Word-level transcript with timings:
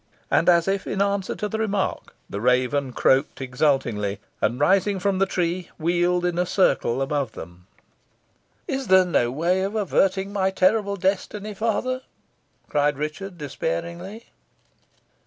And, 0.31 0.49
as 0.49 0.67
if 0.67 0.87
in 0.87 0.99
answer 0.99 1.35
to 1.35 1.47
the 1.47 1.59
remark, 1.59 2.15
the 2.27 2.41
raven 2.41 2.91
croaked 2.91 3.39
exultingly; 3.39 4.19
and, 4.41 4.59
rising 4.59 4.97
from 4.97 5.19
the 5.19 5.27
tree, 5.27 5.69
wheeled 5.77 6.25
in 6.25 6.39
a 6.39 6.45
circle 6.47 7.03
above 7.03 7.33
them. 7.33 7.67
"Is 8.67 8.87
there 8.87 9.05
no 9.05 9.29
way 9.29 9.61
of 9.61 9.75
averting 9.75 10.33
my 10.33 10.49
terrible 10.49 10.95
destiny, 10.95 11.53
father?" 11.53 12.01
cried 12.67 12.97
Richard, 12.97 13.37
despairingly. 13.37 14.25